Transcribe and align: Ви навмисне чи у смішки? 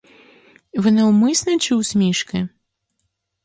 Ви 0.73 0.91
навмисне 0.91 1.59
чи 1.59 1.75
у 1.75 1.83
смішки? 1.83 2.49